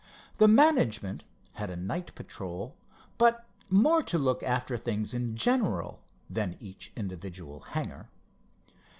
[0.37, 1.23] The management
[1.53, 2.75] had a night patrol,
[3.19, 8.09] but more to look after things in general than each individual hangar.